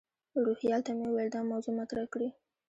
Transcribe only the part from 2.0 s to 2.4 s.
کړي.